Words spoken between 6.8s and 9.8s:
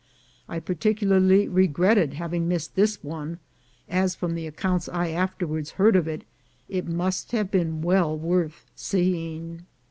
must have been well worth seeing.